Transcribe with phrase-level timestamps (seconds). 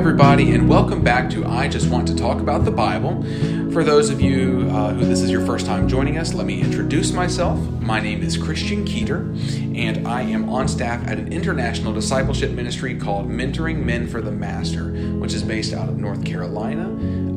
[0.00, 3.22] everybody, and welcome back to I Just Want to Talk About the Bible.
[3.70, 6.62] For those of you uh, who this is your first time joining us, let me
[6.62, 7.58] introduce myself.
[7.82, 9.28] My name is Christian Keeter,
[9.76, 14.32] and I am on staff at an international discipleship ministry called Mentoring Men for the
[14.32, 14.84] Master,
[15.18, 16.84] which is based out of North Carolina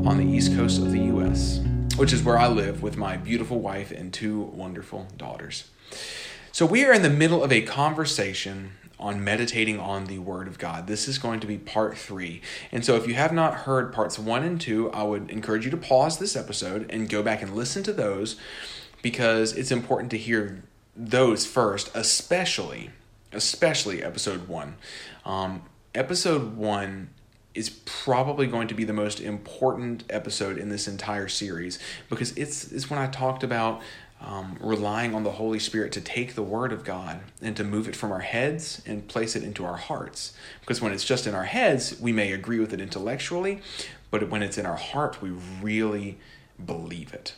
[0.07, 1.59] on the east coast of the U.S.,
[1.97, 5.69] which is where I live with my beautiful wife and two wonderful daughters.
[6.53, 10.57] So, we are in the middle of a conversation on meditating on the Word of
[10.57, 10.87] God.
[10.87, 12.41] This is going to be part three.
[12.71, 15.71] And so, if you have not heard parts one and two, I would encourage you
[15.71, 18.37] to pause this episode and go back and listen to those
[19.01, 20.63] because it's important to hear
[20.95, 22.91] those first, especially,
[23.31, 24.75] especially episode one.
[25.25, 25.63] Um,
[25.93, 27.09] episode one
[27.53, 31.77] is probably going to be the most important episode in this entire series
[32.09, 33.81] because it's, it's when I talked about
[34.25, 37.87] um, relying on the Holy Spirit to take the Word of God and to move
[37.87, 40.33] it from our heads and place it into our hearts.
[40.61, 43.61] Because when it's just in our heads, we may agree with it intellectually,
[44.11, 46.17] but when it's in our heart, we really
[46.63, 47.35] believe it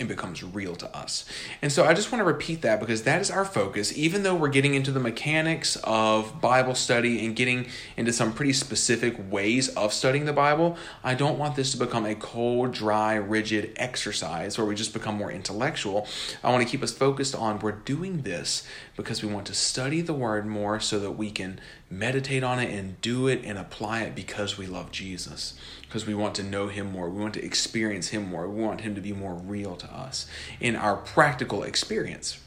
[0.00, 1.24] it becomes real to us.
[1.62, 3.96] And so I just want to repeat that because that is our focus.
[3.96, 8.54] Even though we're getting into the mechanics of Bible study and getting into some pretty
[8.54, 13.14] specific ways of studying the Bible, I don't want this to become a cold, dry,
[13.14, 16.08] rigid exercise where we just become more intellectual.
[16.42, 20.00] I want to keep us focused on we're doing this because we want to study
[20.00, 21.60] the Word more so that we can
[21.98, 26.14] meditate on it and do it and apply it because we love Jesus because we
[26.14, 27.08] want to know him more.
[27.08, 28.48] We want to experience him more.
[28.48, 30.26] We want him to be more real to us
[30.58, 32.40] in our practical experience.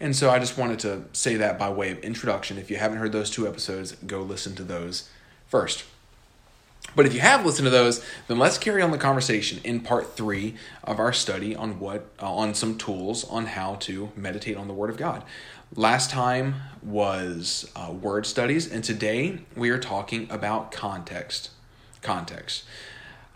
[0.00, 2.58] And so I just wanted to say that by way of introduction.
[2.58, 5.08] If you haven't heard those two episodes, go listen to those
[5.46, 5.84] first.
[6.94, 10.16] But if you have listened to those, then let's carry on the conversation in part
[10.16, 14.68] three of our study on what uh, on some tools on how to meditate on
[14.68, 15.22] the Word of God.
[15.76, 21.50] Last time was uh, word studies, and today we are talking about context
[22.00, 22.64] context.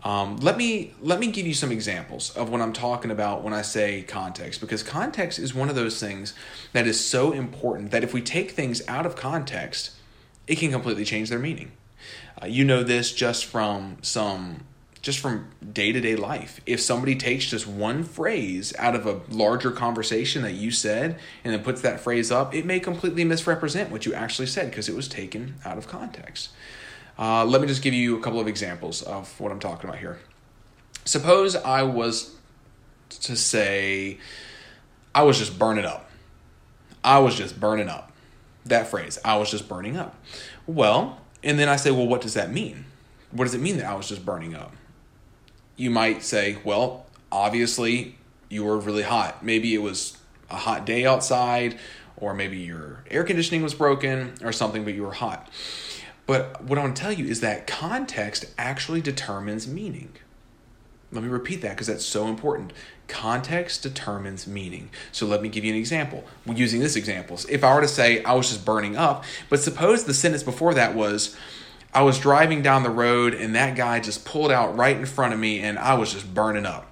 [0.02, 3.52] Um, let me let me give you some examples of what I'm talking about when
[3.52, 6.32] I say context, because context is one of those things
[6.72, 9.90] that is so important that if we take things out of context,
[10.46, 11.72] it can completely change their meaning.
[12.42, 14.64] Uh, you know this just from some
[15.02, 16.60] just from day to day life.
[16.64, 21.52] If somebody takes just one phrase out of a larger conversation that you said and
[21.52, 24.94] then puts that phrase up, it may completely misrepresent what you actually said because it
[24.94, 26.50] was taken out of context.
[27.18, 29.98] Uh, let me just give you a couple of examples of what I'm talking about
[29.98, 30.20] here.
[31.04, 32.36] Suppose I was
[33.10, 34.18] to say,
[35.14, 36.08] I was just burning up.
[37.04, 38.12] I was just burning up.
[38.66, 40.14] That phrase, I was just burning up.
[40.66, 42.84] Well, and then I say, well, what does that mean?
[43.32, 44.72] What does it mean that I was just burning up?
[45.76, 48.16] You might say, well, obviously
[48.48, 49.44] you were really hot.
[49.44, 50.18] Maybe it was
[50.50, 51.78] a hot day outside,
[52.16, 55.48] or maybe your air conditioning was broken or something, but you were hot.
[56.26, 60.12] But what I want to tell you is that context actually determines meaning.
[61.10, 62.72] Let me repeat that because that's so important.
[63.06, 64.88] Context determines meaning.
[65.10, 66.24] So let me give you an example.
[66.46, 70.04] Using this example, if I were to say I was just burning up, but suppose
[70.04, 71.36] the sentence before that was
[71.94, 75.34] I was driving down the road and that guy just pulled out right in front
[75.34, 76.90] of me and I was just burning up.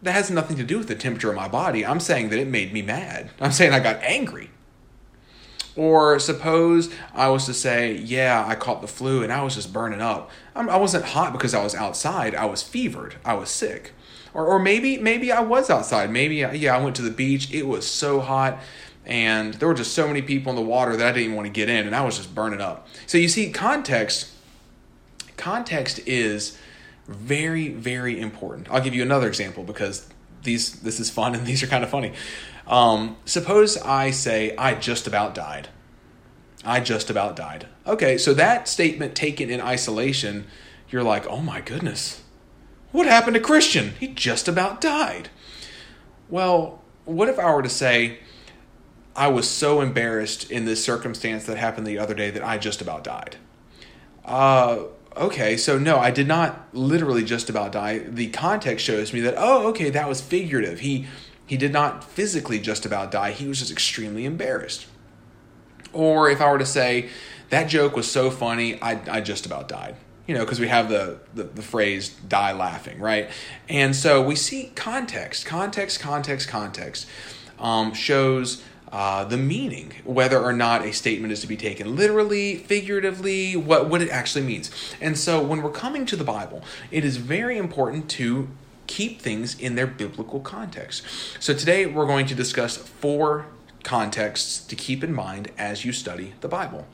[0.00, 1.84] That has nothing to do with the temperature of my body.
[1.84, 3.30] I'm saying that it made me mad.
[3.40, 4.50] I'm saying I got angry.
[5.74, 9.72] Or suppose I was to say, yeah, I caught the flu and I was just
[9.72, 10.30] burning up.
[10.54, 12.34] I wasn't hot because I was outside.
[12.34, 13.16] I was fevered.
[13.24, 13.92] I was sick.
[14.34, 16.10] Or, or maybe maybe I was outside.
[16.10, 17.52] Maybe yeah, I went to the beach.
[17.52, 18.58] It was so hot,
[19.04, 21.46] and there were just so many people in the water that I didn't even want
[21.46, 22.88] to get in, and I was just burning up.
[23.06, 24.30] So you see, context
[25.36, 26.56] context is
[27.08, 28.68] very very important.
[28.70, 30.08] I'll give you another example because
[30.42, 32.12] these this is fun and these are kind of funny.
[32.66, 35.68] Um, suppose I say, I just about died.
[36.64, 37.66] I just about died.
[37.86, 40.46] Okay, so that statement taken in isolation,
[40.88, 42.22] you're like, oh my goodness,
[42.92, 43.94] what happened to Christian?
[43.98, 45.28] He just about died.
[46.28, 48.20] Well, what if I were to say,
[49.14, 52.80] I was so embarrassed in this circumstance that happened the other day that I just
[52.80, 53.36] about died?
[54.24, 54.84] Uh,
[55.16, 57.98] okay, so no, I did not literally just about die.
[57.98, 60.80] The context shows me that, oh, okay, that was figurative.
[60.80, 61.06] He
[61.44, 64.86] he did not physically just about die, he was just extremely embarrassed.
[65.92, 67.10] Or if I were to say,
[67.50, 69.96] that joke was so funny, I, I just about died.
[70.26, 73.28] You know, because we have the, the, the phrase die laughing, right?
[73.68, 77.06] And so we see context, context, context, context
[77.58, 78.62] um, shows
[78.92, 83.88] uh, the meaning, whether or not a statement is to be taken literally, figuratively, what,
[83.88, 84.70] what it actually means.
[85.00, 88.48] And so when we're coming to the Bible, it is very important to
[88.86, 91.02] keep things in their biblical context.
[91.40, 93.46] So today we're going to discuss four
[93.82, 96.86] contexts to keep in mind as you study the Bible.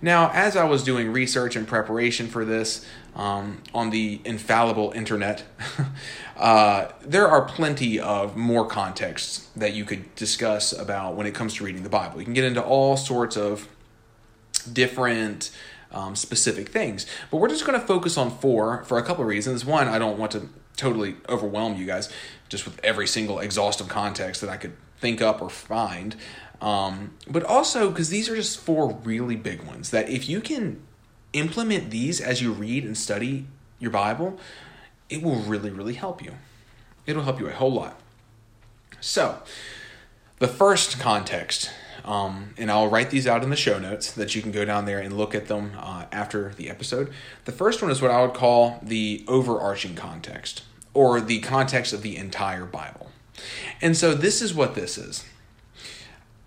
[0.00, 2.84] Now, as I was doing research and preparation for this
[3.14, 5.44] um, on the infallible internet,
[6.36, 11.54] uh, there are plenty of more contexts that you could discuss about when it comes
[11.54, 12.18] to reading the Bible.
[12.18, 13.68] You can get into all sorts of
[14.72, 15.50] different
[15.92, 17.06] um, specific things.
[17.30, 19.64] But we're just going to focus on four for a couple of reasons.
[19.64, 22.10] One, I don't want to totally overwhelm you guys
[22.48, 26.16] just with every single exhaustive context that I could think up or find.
[26.60, 30.80] Um, but also because these are just four really big ones that if you can
[31.32, 33.46] implement these as you read and study
[33.78, 34.38] your Bible,
[35.12, 36.32] it will really, really help you.
[37.06, 38.00] It'll help you a whole lot.
[39.00, 39.38] So,
[40.38, 41.70] the first context
[42.04, 44.86] um, and I'll write these out in the show notes that you can go down
[44.86, 47.12] there and look at them uh, after the episode.
[47.44, 50.62] The first one is what I would call the overarching context,
[50.94, 53.10] or the context of the entire Bible.
[53.80, 55.24] And so this is what this is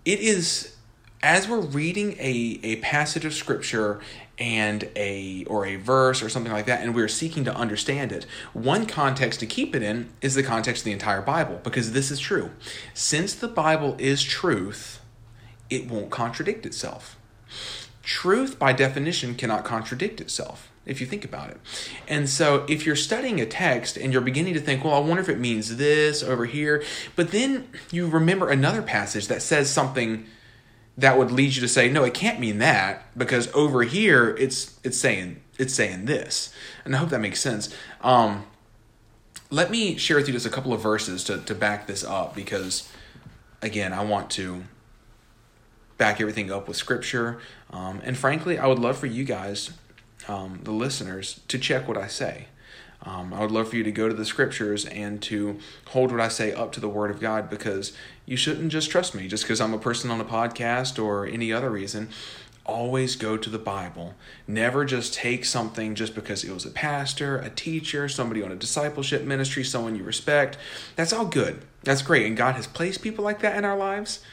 [0.04, 0.76] it is
[1.22, 4.00] as we're reading a, a passage of scripture
[4.38, 8.26] and a or a verse or something like that and we're seeking to understand it
[8.52, 12.10] one context to keep it in is the context of the entire bible because this
[12.10, 12.50] is true
[12.92, 15.00] since the bible is truth
[15.70, 17.16] it won't contradict itself.
[18.02, 21.60] Truth, by definition, cannot contradict itself if you think about it.
[22.06, 25.20] And so, if you're studying a text and you're beginning to think, well, I wonder
[25.20, 26.84] if it means this over here,
[27.16, 30.26] but then you remember another passage that says something
[30.98, 34.78] that would lead you to say, no, it can't mean that because over here it's
[34.82, 36.52] it's saying it's saying this.
[36.84, 37.74] And I hope that makes sense.
[38.00, 38.46] Um,
[39.50, 42.34] let me share with you just a couple of verses to, to back this up
[42.34, 42.90] because
[43.62, 44.64] again, I want to
[45.98, 47.38] back everything up with scripture.
[47.70, 49.70] Um, and frankly, I would love for you guys,
[50.28, 52.48] um, the listeners, to check what I say.
[53.06, 55.58] Um, I would love for you to go to the scriptures and to
[55.88, 57.92] hold what I say up to the Word of God because
[58.26, 61.52] you shouldn't just trust me just because I'm a person on a podcast or any
[61.52, 62.08] other reason.
[62.64, 64.14] Always go to the Bible.
[64.48, 68.56] Never just take something just because it was a pastor, a teacher, somebody on a
[68.56, 70.58] discipleship ministry, someone you respect.
[70.96, 71.62] That's all good.
[71.84, 72.26] That's great.
[72.26, 74.24] And God has placed people like that in our lives.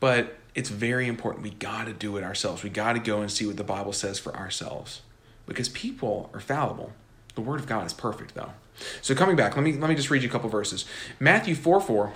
[0.00, 1.44] But it's very important.
[1.44, 2.62] We got to do it ourselves.
[2.62, 5.00] We got to go and see what the Bible says for ourselves
[5.46, 6.92] because people are fallible.
[7.34, 8.52] The Word of God is perfect, though.
[9.00, 10.84] So coming back, let me let me just read you a couple verses.
[11.20, 12.12] Matthew four four.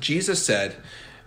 [0.00, 0.76] Jesus said,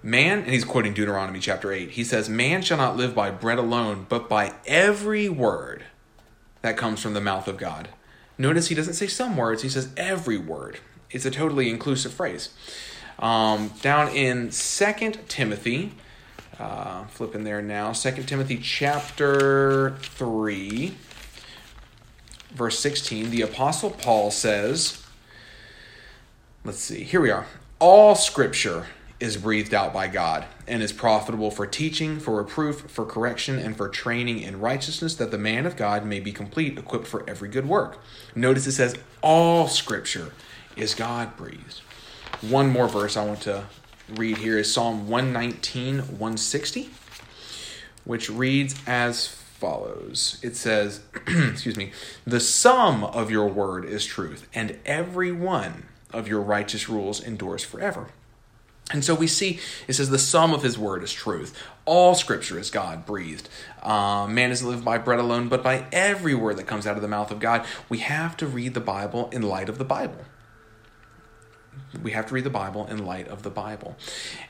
[0.03, 1.91] "Man," and he's quoting Deuteronomy chapter eight.
[1.91, 5.83] He says, "Man shall not live by bread alone, but by every word
[6.61, 7.89] that comes from the mouth of God."
[8.37, 10.79] Notice he doesn't say some words; he says every word.
[11.11, 12.49] It's a totally inclusive phrase.
[13.17, 15.93] Um, down in Second Timothy,
[16.57, 20.95] uh, flipping there now, Second Timothy chapter 3,
[22.51, 25.03] verse 16, the Apostle Paul says,
[26.63, 27.45] let's see, here we are.
[27.79, 28.87] All scripture
[29.19, 33.75] is breathed out by God and is profitable for teaching, for reproof, for correction, and
[33.75, 37.49] for training in righteousness, that the man of God may be complete, equipped for every
[37.49, 37.99] good work.
[38.33, 40.31] Notice it says, all scripture
[40.77, 41.81] is God breathed.
[42.41, 43.65] One more verse I want to
[44.09, 46.89] read here is Psalm 119, 160,
[48.05, 51.91] which reads as follows It says, excuse me,
[52.25, 57.63] the sum of your word is truth, and every one of your righteous rules endures
[57.63, 58.07] forever.
[58.91, 61.55] And so we see it says the sum of his word is truth.
[61.85, 63.47] All scripture is God breathed.
[63.83, 67.03] Uh, man doesn't live by bread alone, but by every word that comes out of
[67.03, 67.65] the mouth of God.
[67.87, 70.25] We have to read the Bible in light of the Bible
[72.03, 73.97] we have to read the Bible in light of the Bible.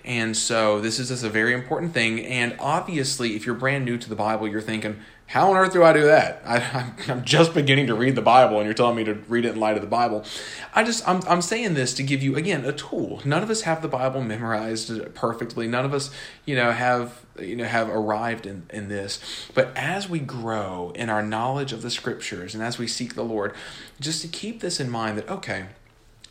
[0.03, 2.25] And so this is just a very important thing.
[2.25, 4.99] And obviously, if you're brand new to the Bible, you're thinking,
[5.29, 6.41] how on earth do I do that?
[6.45, 9.53] I, am just beginning to read the Bible, and you're telling me to read it
[9.53, 10.25] in light of the Bible.
[10.73, 13.21] I just I'm I'm saying this to give you again a tool.
[13.23, 15.67] None of us have the Bible memorized perfectly.
[15.67, 16.09] None of us,
[16.45, 19.19] you know, have you know have arrived in in this.
[19.53, 23.23] But as we grow in our knowledge of the Scriptures, and as we seek the
[23.23, 23.53] Lord,
[23.99, 25.67] just to keep this in mind that okay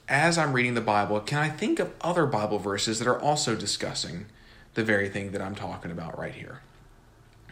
[0.08, 3.54] as I'm reading the Bible, can I think of other Bible verses that are also
[3.54, 4.26] discussing
[4.74, 6.60] the very thing that I'm talking about right here?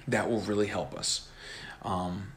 [0.08, 1.28] That will really help us
[1.82, 2.32] um,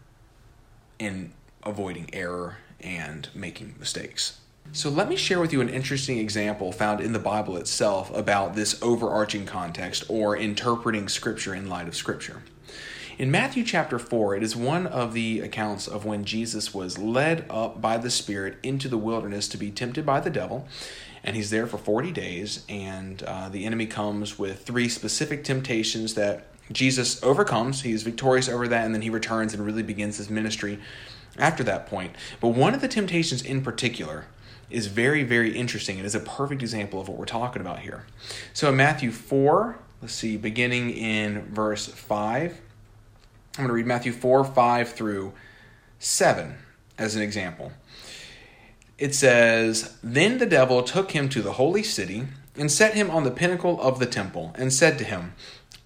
[0.97, 1.31] in
[1.63, 4.39] avoiding error and making mistakes.
[4.71, 8.55] So, let me share with you an interesting example found in the Bible itself about
[8.55, 12.43] this overarching context or interpreting Scripture in light of Scripture.
[13.19, 17.45] In Matthew chapter 4, it is one of the accounts of when Jesus was led
[17.49, 20.69] up by the Spirit into the wilderness to be tempted by the devil.
[21.21, 26.13] And he's there for 40 days, and uh, the enemy comes with three specific temptations
[26.13, 27.81] that Jesus overcomes.
[27.81, 30.79] He's victorious over that, and then he returns and really begins his ministry
[31.37, 32.15] after that point.
[32.39, 34.27] But one of the temptations in particular
[34.69, 35.97] is very, very interesting.
[35.97, 38.05] It is a perfect example of what we're talking about here.
[38.53, 42.61] So in Matthew 4, let's see, beginning in verse 5,
[43.57, 45.33] I'm going to read Matthew 4, 5 through
[45.99, 46.55] 7
[46.97, 47.71] as an example.
[48.97, 52.25] It says, Then the devil took him to the holy city
[52.55, 55.33] and set him on the pinnacle of the temple and said to him,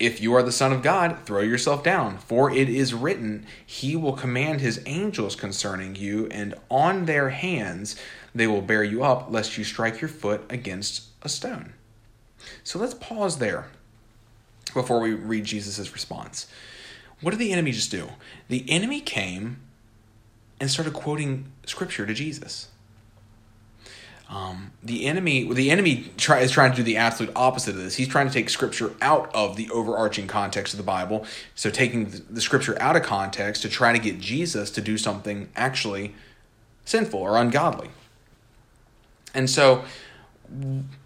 [0.04, 3.96] if you are the Son of God, throw yourself down, for it is written, He
[3.96, 7.96] will command His angels concerning you, and on their hands
[8.36, 11.74] they will bear you up, lest you strike your foot against a stone.
[12.66, 13.70] So let's pause there
[14.74, 16.48] before we read Jesus' response.
[17.22, 18.10] What did the enemy just do?
[18.50, 19.62] The enemy came
[20.60, 22.70] and started quoting scripture to Jesus.
[24.30, 27.96] Um, the enemy, the enemy try, is trying to do the absolute opposite of this.
[27.96, 31.26] He's trying to take scripture out of the overarching context of the Bible.
[31.54, 34.98] So taking the, the scripture out of context to try to get Jesus to do
[34.98, 36.16] something actually
[36.84, 37.90] sinful or ungodly.
[39.36, 39.84] And so,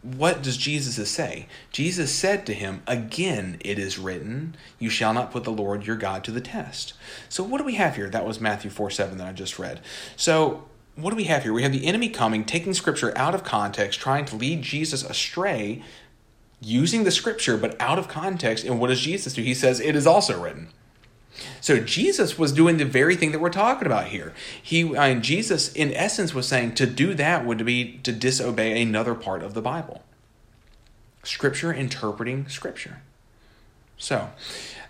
[0.02, 1.48] what does Jesus say?
[1.72, 5.96] Jesus said to him, Again, it is written, You shall not put the Lord your
[5.96, 6.94] God to the test.
[7.30, 8.10] So, what do we have here?
[8.10, 9.82] That was Matthew 4 7 that I just read.
[10.16, 10.66] So,
[10.96, 11.54] what do we have here?
[11.54, 15.84] We have the enemy coming, taking scripture out of context, trying to lead Jesus astray,
[16.60, 18.66] using the scripture but out of context.
[18.66, 19.44] And what does Jesus do?
[19.44, 20.70] He says, It is also written.
[21.62, 24.34] So Jesus was doing the very thing that we're talking about here.
[24.62, 28.82] He uh, and Jesus, in essence, was saying to do that would be to disobey
[28.82, 30.04] another part of the Bible.
[31.24, 33.02] Scripture interpreting Scripture.
[33.98, 34.30] So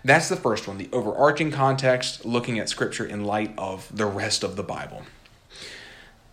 [0.04, 4.44] that's the first one, the overarching context, looking at Scripture in light of the rest
[4.44, 5.02] of the Bible.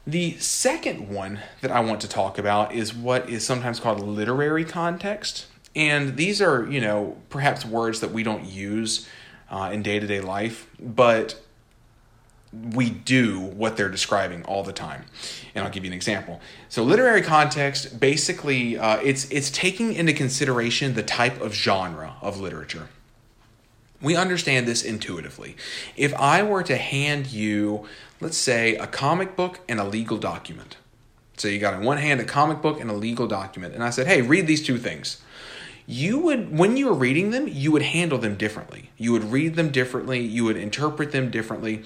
[0.05, 4.63] The second one that I want to talk about is what is sometimes called literary
[4.63, 5.48] context.
[5.75, 9.07] And these are, you know, perhaps words that we don't use
[9.50, 11.40] uh, in day to day life, but
[12.74, 15.06] we do what they're describing all the time.
[15.54, 16.40] And I'll give you an example.
[16.70, 22.40] So, literary context basically uh, it's it's taking into consideration the type of genre of
[22.40, 22.90] literature.
[24.02, 25.56] We understand this intuitively.
[25.96, 27.88] If I were to hand you
[28.22, 30.78] let's say, a comic book and a legal document.
[31.38, 33.74] So you got in one hand a comic book and a legal document.
[33.74, 35.22] And I said, hey, read these two things.
[35.88, 38.89] You would, when you were reading them, you would handle them differently.
[38.98, 40.20] You would read them differently.
[40.20, 41.84] You would interpret them differently.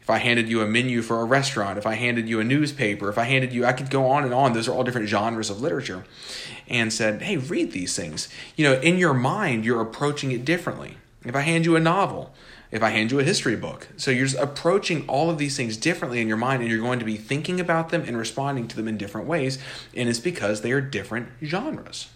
[0.00, 3.08] If I handed you a menu for a restaurant, if I handed you a newspaper,
[3.08, 4.52] if I handed you, I could go on and on.
[4.52, 6.04] Those are all different genres of literature.
[6.66, 8.28] And said, hey, read these things.
[8.56, 10.96] You know, in your mind, you're approaching it differently.
[11.24, 12.34] If I hand you a novel,
[12.72, 13.86] if I hand you a history book.
[13.96, 16.98] So you're just approaching all of these things differently in your mind, and you're going
[16.98, 19.58] to be thinking about them and responding to them in different ways.
[19.94, 22.08] And it's because they are different genres.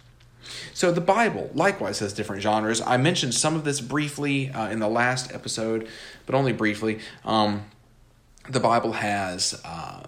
[0.75, 2.81] So the Bible likewise has different genres.
[2.81, 5.89] I mentioned some of this briefly uh, in the last episode,
[6.27, 7.01] but only briefly.
[7.25, 7.65] Um,
[8.49, 10.05] the Bible has uh,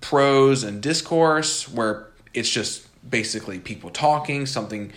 [0.00, 4.92] prose and discourse, where it's just basically people talking, something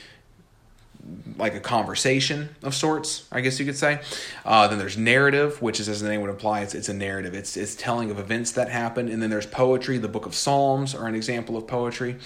[1.37, 4.01] like a conversation of sorts, I guess you could say.
[4.45, 7.33] Uh, then there's narrative, which is as the name would imply, it's, it's a narrative.
[7.33, 9.09] It's it's telling of events that happen.
[9.09, 9.97] And then there's poetry.
[9.97, 12.17] The Book of Psalms are an example of poetry,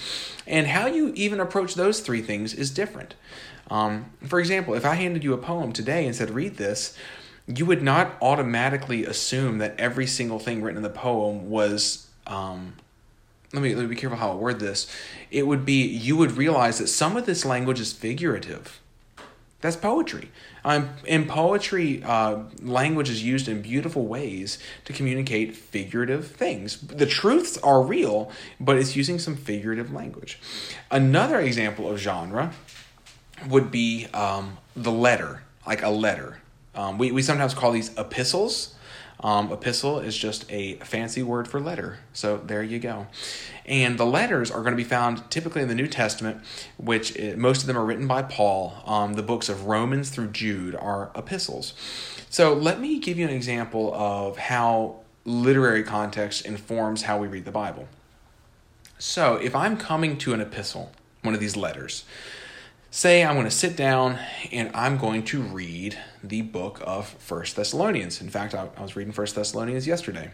[0.46, 3.16] and how you even approach those three things is different.
[3.70, 6.98] Um, for example, if I handed you a poem today and said, "Read this,"
[7.48, 12.74] you would not automatically assume that every single thing written in the poem was um,
[13.54, 14.88] let me, let me be careful how I word this.
[15.32, 18.82] It would be you would realize that some of this language is figurative.
[19.60, 20.32] That's poetry.
[20.64, 26.78] Um, in poetry, uh, language is used in beautiful ways to communicate figurative things.
[26.80, 30.40] The truths are real, but it's using some figurative language.
[30.92, 32.54] Another example of genre
[33.50, 36.38] would be um, the letter, like a letter.
[36.76, 38.76] Um, we, we sometimes call these epistles.
[39.20, 41.98] Um, epistle is just a fancy word for letter.
[42.14, 43.08] So there you go.
[43.66, 46.42] And the letters are going to be found typically in the New Testament,
[46.78, 48.76] which it, most of them are written by Paul.
[48.86, 51.74] Um, the books of Romans through Jude are epistles.
[52.30, 57.46] So let me give you an example of how literary context informs how we read
[57.46, 57.88] the Bible.
[59.00, 62.06] So if I'm coming to an epistle, one of these letters,
[62.90, 64.18] say I'm going to sit down
[64.52, 68.22] and I'm going to read the book of First Thessalonians.
[68.22, 70.32] In fact, I, I was reading First Thessalonians yesterday.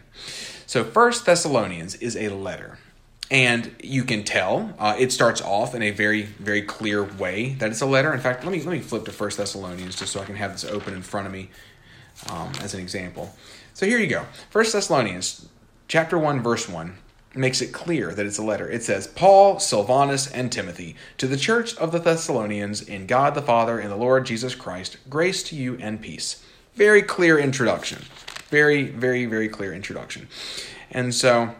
[0.66, 2.78] So First Thessalonians is a letter.
[3.30, 7.70] And you can tell uh, it starts off in a very, very clear way that
[7.70, 8.12] it's a letter.
[8.12, 10.52] In fact, let me let me flip to First Thessalonians just so I can have
[10.52, 11.48] this open in front of me
[12.30, 13.34] um, as an example.
[13.72, 14.26] So here you go.
[14.50, 15.48] First Thessalonians,
[15.88, 16.98] chapter one, verse one
[17.36, 18.68] makes it clear that it's a letter.
[18.68, 23.42] It says, Paul, Silvanus, and Timothy, to the church of the Thessalonians, in God the
[23.42, 26.44] Father and the Lord Jesus Christ, grace to you and peace.
[26.74, 28.04] Very clear introduction.
[28.48, 30.28] Very, very, very clear introduction.
[30.90, 31.54] And so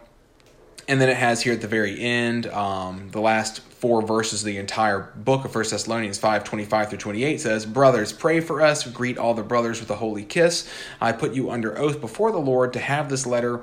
[0.88, 4.46] and then it has here at the very end, um, the last four verses of
[4.46, 8.86] the entire book of First Thessalonians 5 25 through 28 says, Brothers, pray for us,
[8.86, 10.68] greet all the brothers with a holy kiss.
[11.00, 13.62] I put you under oath before the Lord to have this letter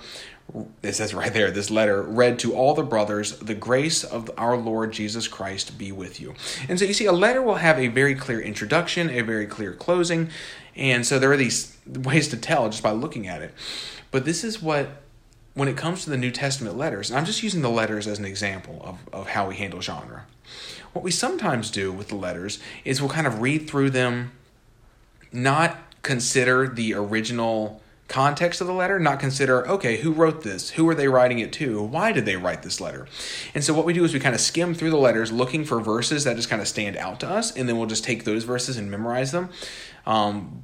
[0.83, 4.57] it says right there, this letter read to all the brothers, the grace of our
[4.57, 6.33] Lord Jesus Christ be with you.
[6.67, 9.73] And so you see, a letter will have a very clear introduction, a very clear
[9.73, 10.29] closing.
[10.75, 13.53] And so there are these ways to tell just by looking at it.
[14.11, 14.89] But this is what
[15.53, 18.19] when it comes to the New Testament letters, and I'm just using the letters as
[18.19, 20.25] an example of, of how we handle genre.
[20.93, 24.31] What we sometimes do with the letters is we'll kind of read through them,
[25.31, 27.80] not consider the original
[28.11, 30.71] context of the letter, not consider, okay, who wrote this?
[30.71, 31.81] Who are they writing it to?
[31.81, 33.07] Why did they write this letter?
[33.55, 35.79] And so what we do is we kind of skim through the letters looking for
[35.79, 38.43] verses that just kind of stand out to us, and then we'll just take those
[38.43, 39.49] verses and memorize them.
[40.05, 40.63] Um,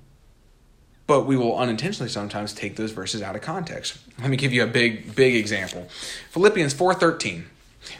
[1.07, 3.97] but we will unintentionally sometimes take those verses out of context.
[4.19, 5.87] Let me give you a big, big example.
[6.31, 7.45] Philippians 4.13.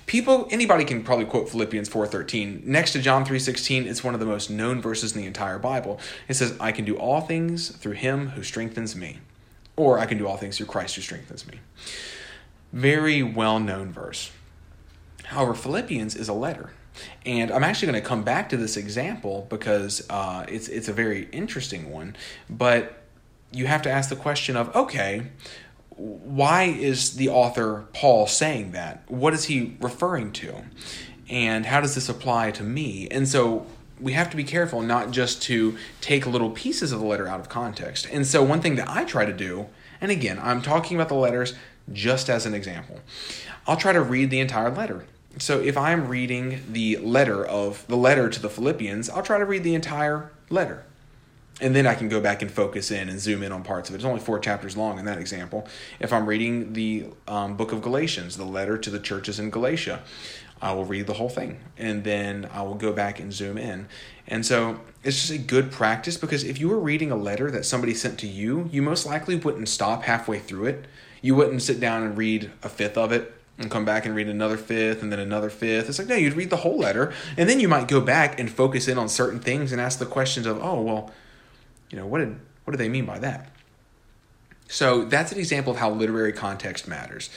[0.05, 2.65] People, anybody can probably quote Philippians 4.13.
[2.65, 6.01] Next to John 3.16, it's one of the most known verses in the entire Bible.
[6.27, 9.19] It says, I can do all things through him who strengthens me.
[9.77, 11.59] Or I can do all things through Christ who strengthens me.
[12.73, 14.31] Very well known verse.
[15.25, 16.71] However, Philippians is a letter.
[17.25, 20.93] And I'm actually going to come back to this example because uh, it's it's a
[20.93, 22.15] very interesting one.
[22.49, 23.03] But
[23.51, 25.27] you have to ask the question of okay,
[25.89, 29.03] why is the author Paul saying that?
[29.07, 30.63] What is he referring to?
[31.29, 33.07] And how does this apply to me?
[33.09, 33.65] And so
[33.99, 37.39] we have to be careful not just to take little pieces of the letter out
[37.39, 38.07] of context.
[38.11, 39.67] And so one thing that I try to do,
[39.99, 41.53] and again, I'm talking about the letters
[41.91, 42.99] just as an example.
[43.65, 45.05] I'll try to read the entire letter
[45.39, 49.45] so if I'm reading the letter of the letter to the Philippians, I'll try to
[49.45, 50.83] read the entire letter.
[51.59, 53.95] And then I can go back and focus in and zoom in on parts of
[53.95, 53.97] it.
[53.97, 55.67] It's only four chapters long in that example.
[55.99, 60.01] If I'm reading the um, book of Galatians, the letter to the churches in Galatia,
[60.61, 63.87] I will read the whole thing and then I will go back and zoom in.
[64.27, 67.65] And so it's just a good practice because if you were reading a letter that
[67.65, 70.85] somebody sent to you, you most likely wouldn't stop halfway through it.
[71.21, 74.27] You wouldn't sit down and read a fifth of it and come back and read
[74.27, 75.89] another fifth and then another fifth.
[75.89, 77.13] It's like, no, you'd read the whole letter.
[77.37, 80.05] And then you might go back and focus in on certain things and ask the
[80.05, 81.11] questions of, oh, well,
[81.89, 83.49] you know, what did what do they mean by that?
[84.67, 87.29] So that's an example of how literary context matters.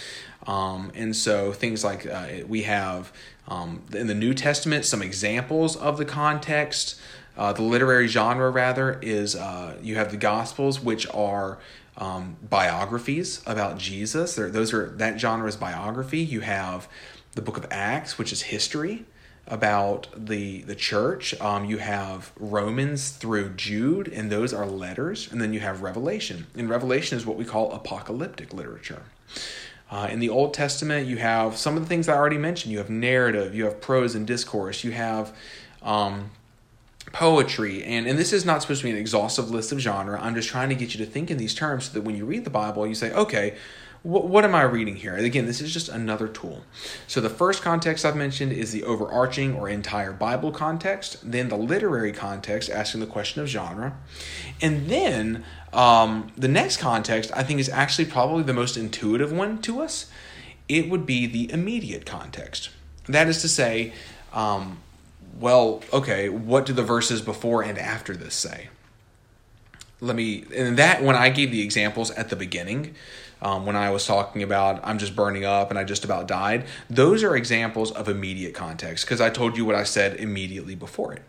[0.47, 3.13] Um, and so things like uh, we have
[3.49, 7.01] um, in the New Testament some examples of the context.
[7.37, 11.59] Uh, the literary genre, rather, is uh, you have the Gospels, which are
[11.97, 14.35] um, biographies about Jesus.
[14.35, 16.19] There, those are that genre is biography.
[16.21, 16.89] You have
[17.35, 19.05] the Book of Acts, which is history
[19.47, 21.39] about the the church.
[21.41, 25.31] Um, you have Romans through Jude, and those are letters.
[25.31, 29.03] And then you have Revelation, and Revelation is what we call apocalyptic literature.
[29.91, 32.73] Uh, in the Old Testament, you have some of the things I already mentioned.
[32.73, 35.37] You have narrative, you have prose and discourse, you have
[35.83, 36.31] um,
[37.13, 40.35] poetry and and this is not supposed to be an exhaustive list of genre i'm
[40.35, 42.45] just trying to get you to think in these terms so that when you read
[42.45, 43.57] the bible you say okay
[44.03, 45.15] what, what am i reading here?
[45.17, 46.65] Again this is just another tool.
[47.07, 51.57] So the first context i've mentioned is the overarching or entire bible context then the
[51.57, 53.97] literary context asking the question of genre.
[54.61, 59.61] And then um, the next context i think is actually probably the most intuitive one
[59.63, 60.11] to us.
[60.69, 62.71] It would be the immediate context.
[63.07, 63.93] That is to say
[64.33, 64.79] um,
[65.41, 68.69] well, okay, what do the verses before and after this say?
[70.01, 72.95] Let me, and that, when I gave the examples at the beginning,
[73.43, 76.65] um, when I was talking about I'm just burning up and I just about died,
[76.89, 81.13] those are examples of immediate context because I told you what I said immediately before
[81.13, 81.23] it.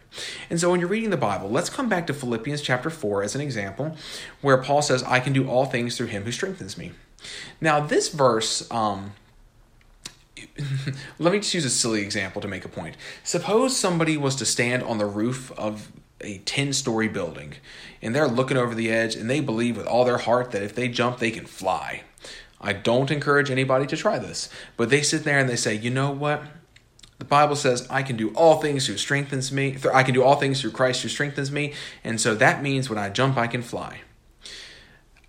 [0.50, 3.36] And so when you're reading the Bible, let's come back to Philippians chapter 4 as
[3.36, 3.96] an example
[4.42, 6.92] where Paul says, I can do all things through him who strengthens me.
[7.60, 9.14] Now, this verse, um,
[11.20, 12.98] let me just use a silly example to make a point.
[13.24, 15.92] Suppose somebody was to stand on the roof of
[16.24, 17.56] a 10 story building
[18.02, 20.76] and they're looking over the edge and they believe with all their heart that if
[20.76, 22.04] they jump, they can fly.
[22.60, 25.90] I don't encourage anybody to try this, but they sit there and they say, you
[25.90, 26.44] know what?
[27.18, 29.78] The Bible says, I can do all things who strengthens me.
[29.94, 31.74] I can do all things through Christ who strengthens me.
[32.04, 34.02] And so that means when I jump, I can fly.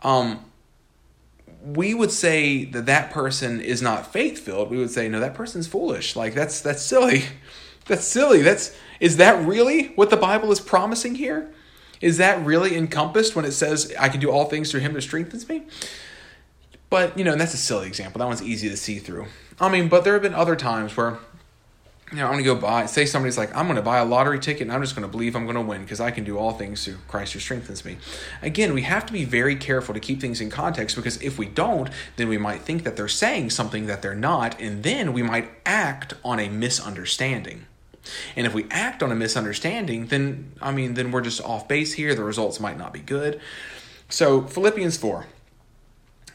[0.02, 0.44] Um,
[1.64, 4.70] we would say that that person is not faith filled.
[4.70, 6.16] We would say, no, that person's foolish.
[6.16, 7.24] Like that's that's silly.
[7.87, 8.42] That's silly.
[8.42, 11.53] That's is that really what the Bible is promising here?
[12.01, 15.01] Is that really encompassed when it says, "I can do all things through Him who
[15.01, 15.65] strengthens me"?
[16.88, 18.21] But you know, that's a silly example.
[18.21, 19.27] That one's easy to see through.
[19.61, 21.19] I mean, but there have been other times where
[22.12, 24.05] you know, I'm going to go buy, say somebody's like, I'm going to buy a
[24.05, 26.25] lottery ticket and I'm just going to believe I'm going to win because I can
[26.25, 27.97] do all things through Christ who strengthens me.
[28.43, 31.47] Again, we have to be very careful to keep things in context because if we
[31.47, 35.23] don't, then we might think that they're saying something that they're not, and then we
[35.23, 37.65] might act on a misunderstanding.
[38.37, 41.93] And if we act on a misunderstanding, then, I mean, then we're just off base
[41.95, 42.15] here.
[42.15, 43.41] The results might not be good.
[44.09, 45.27] So, Philippians 4.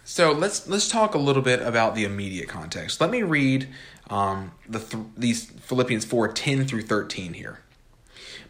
[0.10, 3.02] So let's let's talk a little bit about the immediate context.
[3.02, 3.68] Let me read
[4.10, 7.60] um, the th- these Philippians 4 10 through 13 here.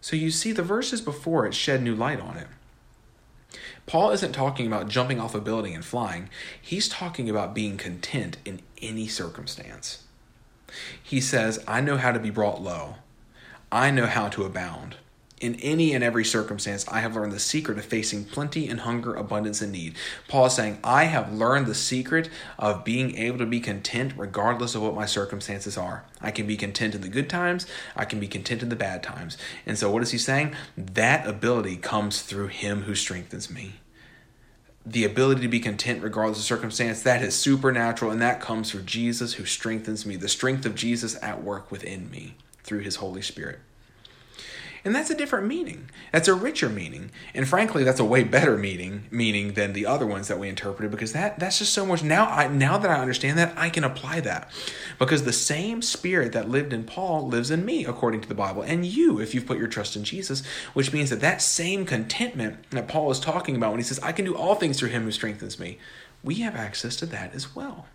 [0.00, 2.46] So you see, the verses before it shed new light on it.
[3.86, 6.28] Paul isn't talking about jumping off a building and flying,
[6.60, 10.02] he's talking about being content in any circumstance.
[11.02, 12.96] He says, I know how to be brought low,
[13.70, 14.96] I know how to abound.
[15.38, 19.14] In any and every circumstance, I have learned the secret of facing plenty and hunger,
[19.14, 19.94] abundance and need.
[20.28, 24.74] Paul is saying, I have learned the secret of being able to be content regardless
[24.74, 26.06] of what my circumstances are.
[26.22, 29.02] I can be content in the good times, I can be content in the bad
[29.02, 29.36] times.
[29.66, 30.54] And so, what is he saying?
[30.74, 33.74] That ability comes through him who strengthens me.
[34.86, 38.84] The ability to be content regardless of circumstance, that is supernatural, and that comes through
[38.84, 43.20] Jesus who strengthens me, the strength of Jesus at work within me through his Holy
[43.20, 43.58] Spirit.
[44.86, 45.90] And that's a different meaning.
[46.12, 47.10] That's a richer meaning.
[47.34, 50.92] And frankly, that's a way better meaning meaning than the other ones that we interpreted
[50.92, 53.82] because that that's just so much now I now that I understand that, I can
[53.82, 54.48] apply that.
[54.96, 58.62] Because the same spirit that lived in Paul lives in me according to the Bible
[58.62, 62.70] and you if you've put your trust in Jesus, which means that that same contentment
[62.70, 65.02] that Paul is talking about when he says I can do all things through him
[65.02, 65.80] who strengthens me,
[66.22, 67.86] we have access to that as well.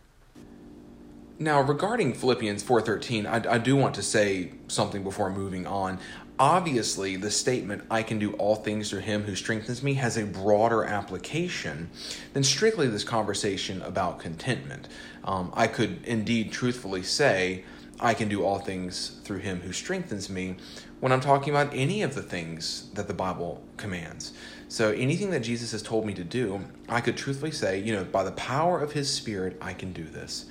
[1.41, 5.97] Now, regarding Philippians 4:13, I, I do want to say something before moving on
[6.41, 10.25] obviously the statement i can do all things through him who strengthens me has a
[10.25, 11.87] broader application
[12.33, 14.87] than strictly this conversation about contentment.
[15.23, 17.63] Um, i could indeed truthfully say
[17.99, 20.55] i can do all things through him who strengthens me
[20.99, 24.33] when i'm talking about any of the things that the bible commands.
[24.67, 28.03] So anything that jesus has told me to do i could truthfully say you know
[28.03, 30.47] by the power of his spirit i can do this.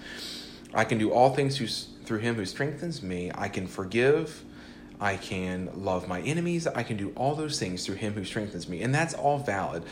[0.73, 3.33] I can do all things through him who strengthens me.
[3.35, 4.45] I can forgive
[5.01, 6.67] I can love my enemies.
[6.67, 8.83] I can do all those things through him who strengthens me.
[8.83, 9.83] And that's all valid.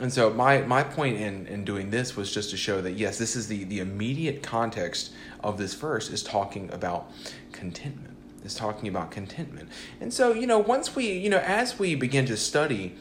[0.00, 3.18] And so my, my point in, in doing this was just to show that, yes,
[3.18, 5.12] this is the, the immediate context
[5.44, 7.10] of this verse is talking about
[7.52, 9.68] contentment, is talking about contentment.
[10.00, 12.96] And so, you know, once we, you know, as we begin to study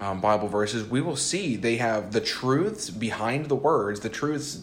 [0.00, 4.60] um, Bible verses, we will see they have the truths behind the words, the truths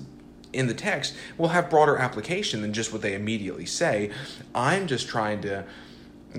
[0.52, 4.10] in the text will have broader application than just what they immediately say.
[4.56, 5.66] I'm just trying to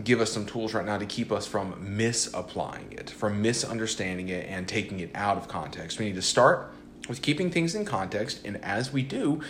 [0.05, 4.47] give us some tools right now to keep us from misapplying it, from misunderstanding it
[4.49, 5.99] and taking it out of context.
[5.99, 6.73] We need to start
[7.09, 9.41] with keeping things in context, and as we do,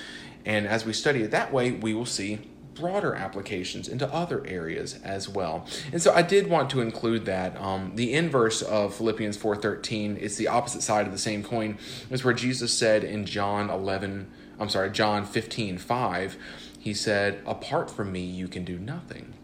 [0.46, 2.40] and as we study it that way, we will see
[2.74, 5.66] broader applications into other areas as well.
[5.92, 7.61] And so I did want to include that.
[7.61, 11.76] Um, the inverse of Philippians 4.13 is the opposite side of the same coin,
[12.11, 16.37] is where Jesus said in John 11, I'm sorry, John 15, 5,
[16.79, 19.35] he said, apart from me, you can do nothing.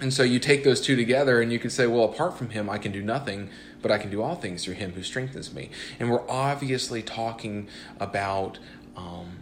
[0.00, 2.68] And so you take those two together and you can say, well, apart from him,
[2.68, 3.48] I can do nothing,
[3.80, 5.70] but I can do all things through him who strengthens me.
[5.98, 8.58] And we're obviously talking about
[8.96, 9.38] um,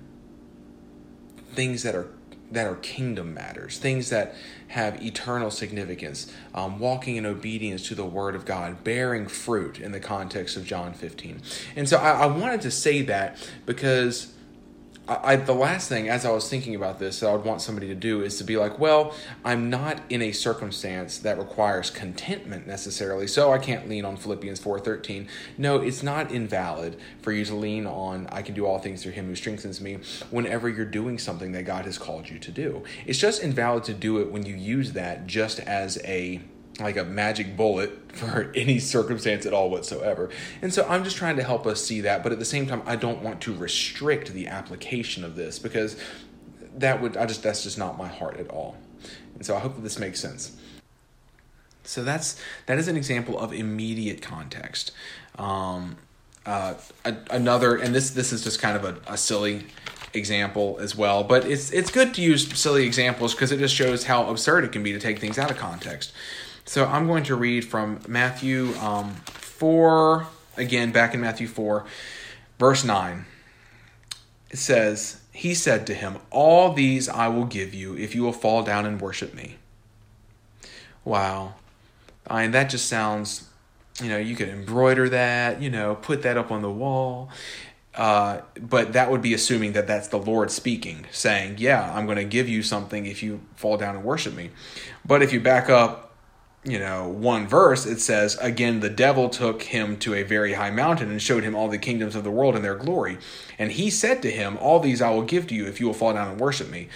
[1.52, 2.08] things that are
[2.50, 4.34] that are kingdom matters, things that
[4.68, 9.92] have eternal significance, um, walking in obedience to the word of God, bearing fruit in
[9.92, 11.40] the context of John 15.
[11.74, 14.33] And so I, I wanted to say that because
[15.06, 17.88] I, the last thing as I was thinking about this that I would want somebody
[17.88, 19.14] to do is to be like, well,
[19.44, 24.60] I'm not in a circumstance that requires contentment necessarily, so I can't lean on Philippians
[24.60, 25.28] 4:13.
[25.58, 29.12] No, it's not invalid for you to lean on I can do all things through
[29.12, 29.98] him who strengthens me
[30.30, 32.82] whenever you're doing something that God has called you to do.
[33.04, 36.40] It's just invalid to do it when you use that just as a
[36.80, 40.30] like a magic bullet for any circumstance at all whatsoever.
[40.62, 42.82] And so I'm just trying to help us see that, but at the same time
[42.86, 45.96] I don't want to restrict the application of this because
[46.76, 48.76] that would I just that's just not my heart at all.
[49.34, 50.56] And so I hope that this makes sense.
[51.84, 54.92] So that's that is an example of immediate context.
[55.38, 55.96] Um,
[56.46, 56.74] uh,
[57.30, 59.64] another, and this this is just kind of a, a silly
[60.12, 61.24] example as well.
[61.24, 64.72] But it's it's good to use silly examples because it just shows how absurd it
[64.72, 66.12] can be to take things out of context.
[66.64, 71.84] So I'm going to read from Matthew um, four again, back in Matthew four,
[72.58, 73.26] verse nine.
[74.50, 78.32] It says, "He said to him, All these I will give you if you will
[78.32, 79.56] fall down and worship me."
[81.04, 81.54] Wow,
[82.26, 83.48] I mean that just sounds
[84.02, 87.30] you know you could embroider that you know put that up on the wall
[87.94, 92.18] uh, but that would be assuming that that's the Lord speaking, saying, Yeah, I'm going
[92.18, 94.50] to give you something if you fall down and worship me.
[95.04, 96.13] But if you back up,
[96.64, 100.70] you know, one verse, it says, Again, the devil took him to a very high
[100.70, 103.18] mountain and showed him all the kingdoms of the world and their glory.
[103.58, 105.94] And he said to him, All these I will give to you if you will
[105.94, 106.88] fall down and worship me.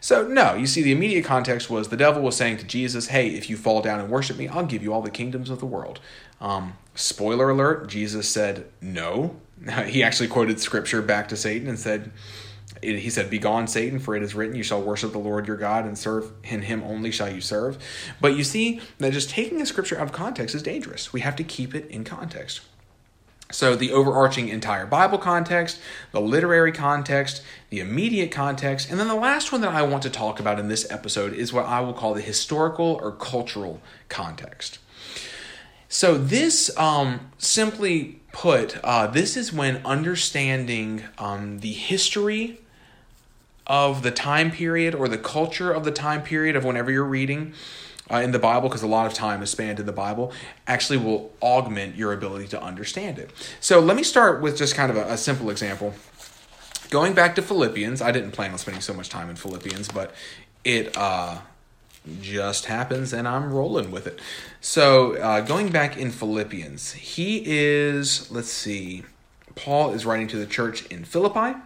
[0.00, 3.30] So, no, you see, the immediate context was the devil was saying to Jesus, Hey,
[3.30, 5.66] if you fall down and worship me, I'll give you all the kingdoms of the
[5.66, 6.00] world.
[6.42, 9.40] Um, spoiler alert, Jesus said, No,
[9.86, 12.12] he actually quoted scripture back to Satan and said,
[12.82, 15.84] he said, Begone, Satan, for it is written, You shall worship the Lord your God
[15.84, 17.78] and serve in him only shall you serve.
[18.20, 21.12] But you see that just taking a scripture out of context is dangerous.
[21.12, 22.60] We have to keep it in context.
[23.50, 25.78] So, the overarching entire Bible context,
[26.12, 30.10] the literary context, the immediate context, and then the last one that I want to
[30.10, 34.78] talk about in this episode is what I will call the historical or cultural context.
[35.88, 42.60] So, this um, simply put, uh, this is when understanding um, the history
[43.66, 47.54] of the time period or the culture of the time period of whenever you're reading
[48.10, 50.32] uh, in the Bible, because a lot of time is spanned in the Bible,
[50.66, 53.30] actually will augment your ability to understand it.
[53.60, 55.94] So let me start with just kind of a, a simple example.
[56.90, 60.14] Going back to Philippians, I didn't plan on spending so much time in Philippians, but
[60.64, 61.38] it uh,
[62.20, 64.20] just happens and I'm rolling with it.
[64.60, 69.04] So, uh, going back in Philippians, he is, let's see,
[69.54, 71.58] Paul is writing to the church in Philippi,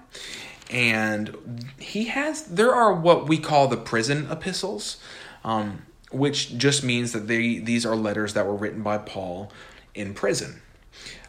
[0.70, 4.98] and he has, there are what we call the prison epistles,
[5.44, 9.50] um, which just means that they, these are letters that were written by Paul
[9.94, 10.60] in prison.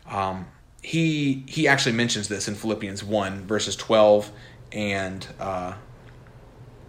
[0.09, 0.47] Um,
[0.81, 4.31] he, he actually mentions this in Philippians 1, verses 12
[4.71, 5.73] and uh,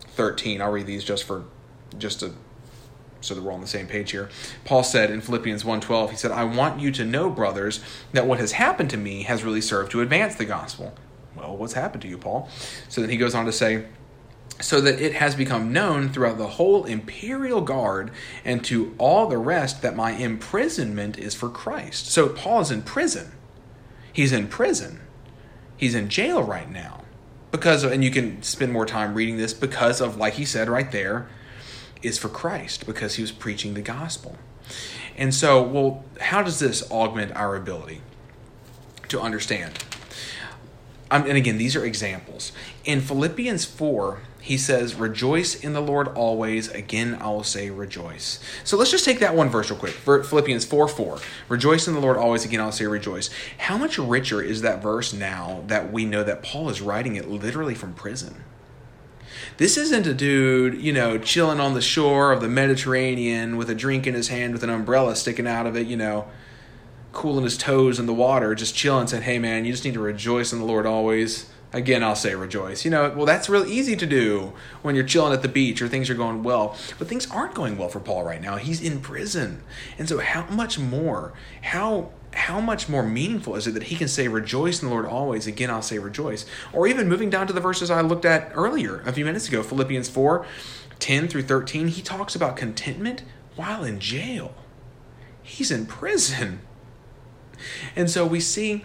[0.01, 0.61] 13.
[0.61, 1.45] I'll read these just for
[1.99, 2.33] just to
[3.21, 4.29] so that we're on the same page here.
[4.65, 7.81] Paul said in Philippians 1:12, he said, "I want you to know, brothers,
[8.13, 10.95] that what has happened to me has really served to advance the gospel."
[11.37, 12.49] Well, what's happened to you, Paul?
[12.89, 13.87] So then he goes on to say,
[14.61, 18.11] so that it has become known throughout the whole imperial guard
[18.45, 22.07] and to all the rest that my imprisonment is for Christ.
[22.07, 23.33] So Paul is in prison.
[24.13, 25.01] He's in prison.
[25.77, 27.05] He's in jail right now.
[27.51, 30.93] Because and you can spend more time reading this because of like he said right
[30.93, 31.29] there,
[32.03, 34.37] is for Christ because he was preaching the gospel.
[35.17, 38.03] And so, well, how does this augment our ability
[39.09, 39.85] to understand?
[41.11, 42.53] And again, these are examples.
[42.85, 46.69] In Philippians 4, he says, Rejoice in the Lord always.
[46.69, 48.39] Again, I will say rejoice.
[48.65, 49.93] So let's just take that one verse real quick.
[49.93, 51.19] Philippians 4 4.
[51.49, 52.45] Rejoice in the Lord always.
[52.45, 53.29] Again, I'll say rejoice.
[53.59, 57.29] How much richer is that verse now that we know that Paul is writing it
[57.29, 58.45] literally from prison?
[59.57, 63.75] This isn't a dude, you know, chilling on the shore of the Mediterranean with a
[63.75, 66.27] drink in his hand with an umbrella sticking out of it, you know,
[67.13, 70.01] cooling his toes in the water, just chilling, saying, hey man, you just need to
[70.01, 71.49] rejoice in the Lord always.
[71.73, 72.85] Again, I'll say rejoice.
[72.85, 75.87] You know, well, that's real easy to do when you're chilling at the beach or
[75.87, 76.77] things are going well.
[76.99, 78.57] But things aren't going well for Paul right now.
[78.57, 79.63] He's in prison.
[79.97, 84.09] And so, how much more, how how much more meaningful is it that he can
[84.09, 85.47] say, Rejoice in the Lord always?
[85.47, 86.47] Again, I'll say rejoice.
[86.73, 89.63] Or even moving down to the verses I looked at earlier, a few minutes ago,
[89.63, 90.47] Philippians 4
[90.99, 93.23] 10 through 13, he talks about contentment
[93.57, 94.55] while in jail.
[95.43, 96.61] He's in prison.
[97.97, 98.85] And so we see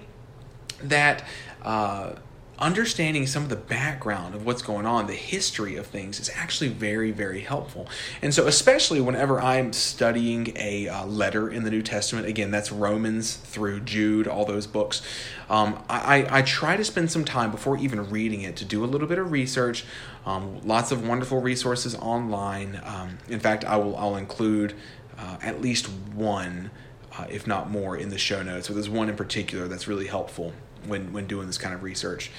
[0.82, 1.24] that.
[1.62, 2.16] Uh,
[2.58, 6.70] understanding some of the background of what's going on, the history of things, is actually
[6.70, 7.88] very, very helpful.
[8.22, 12.72] And so, especially whenever I'm studying a uh, letter in the New Testament, again, that's
[12.72, 15.02] Romans through Jude, all those books,
[15.50, 18.88] um, I, I try to spend some time before even reading it to do a
[18.88, 19.86] little bit of research.
[20.26, 22.80] Um, lots of wonderful resources online.
[22.84, 24.74] Um, in fact, I will I'll include
[25.18, 26.72] uh, at least one.
[27.17, 28.67] Uh, if not more, in the show notes.
[28.67, 30.54] But there's one in particular that's really helpful
[30.86, 32.32] when when doing this kind of research.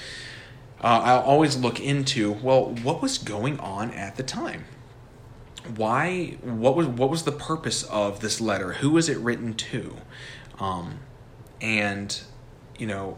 [0.82, 4.64] Uh, I'll always look into well, what was going on at the time?
[5.76, 6.36] Why?
[6.42, 8.74] What was what was the purpose of this letter?
[8.74, 9.96] Who was it written to?
[10.58, 10.98] Um,
[11.60, 12.20] and
[12.78, 13.16] you know,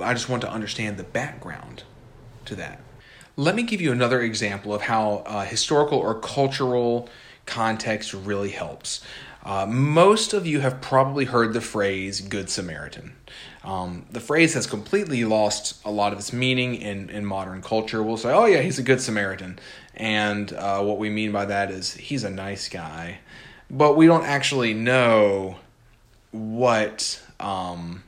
[0.00, 1.84] I just want to understand the background
[2.46, 2.80] to that.
[3.36, 7.08] Let me give you another example of how uh, historical or cultural
[7.44, 9.02] context really helps.
[9.46, 13.14] Uh, most of you have probably heard the phrase Good Samaritan.
[13.62, 18.02] Um, the phrase has completely lost a lot of its meaning in, in modern culture.
[18.02, 19.60] We'll say, oh, yeah, he's a Good Samaritan.
[19.94, 23.20] And uh, what we mean by that is he's a nice guy.
[23.70, 25.58] But we don't actually know
[26.32, 28.02] what um,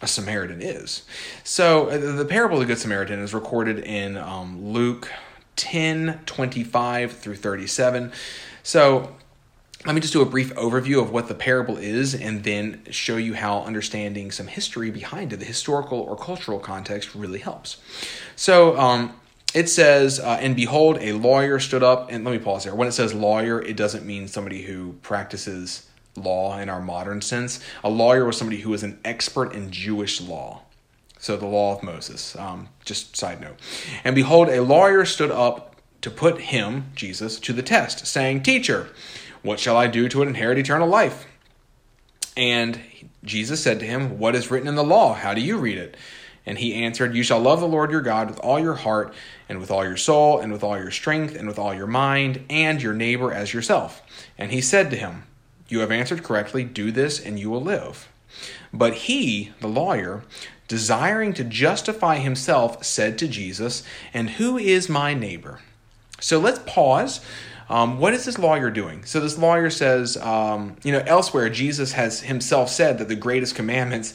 [0.00, 1.04] a Samaritan is.
[1.44, 5.08] So uh, the parable of the Good Samaritan is recorded in um, Luke
[5.54, 8.10] 10 25 through 37.
[8.64, 9.14] So
[9.84, 13.16] let me just do a brief overview of what the parable is and then show
[13.16, 17.78] you how understanding some history behind it, the historical or cultural context, really helps.
[18.36, 19.14] So, um,
[19.54, 22.10] it says, uh, and behold, a lawyer stood up.
[22.10, 22.74] And let me pause there.
[22.74, 27.60] When it says lawyer, it doesn't mean somebody who practices law in our modern sense.
[27.84, 30.62] A lawyer was somebody who was an expert in Jewish law.
[31.18, 32.34] So the law of Moses.
[32.36, 33.56] Um, just side note.
[34.04, 38.88] And behold, a lawyer stood up to put him, Jesus, to the test, saying, Teacher,
[39.42, 41.26] what shall I do to inherit eternal life?
[42.36, 42.80] And
[43.24, 45.14] Jesus said to him, What is written in the law?
[45.14, 45.96] How do you read it?
[46.44, 49.14] And he answered, You shall love the Lord your God with all your heart,
[49.48, 52.44] and with all your soul, and with all your strength, and with all your mind,
[52.50, 54.02] and your neighbor as yourself.
[54.38, 55.24] And he said to him,
[55.68, 58.08] You have answered correctly, do this, and you will live.
[58.72, 60.24] But he, the lawyer,
[60.66, 65.60] desiring to justify himself, said to Jesus, And who is my neighbor?
[66.18, 67.20] So let's pause.
[67.72, 69.02] Um, what is this lawyer doing?
[69.06, 73.54] So this lawyer says, um, you know, elsewhere, Jesus has himself said that the greatest
[73.54, 74.12] commandments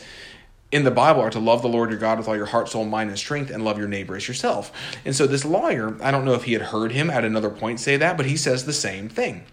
[0.72, 2.86] in the Bible are to love the Lord your God with all your heart, soul,
[2.86, 4.72] mind, and strength, and love your neighbor as yourself.
[5.06, 7.80] And so this lawyer, I don't know if he had heard him at another point
[7.80, 9.44] say that, but he says the same thing.